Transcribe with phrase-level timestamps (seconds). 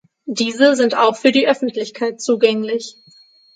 [0.25, 2.97] Diese sind auch für die Öffentlichkeit zugänglich.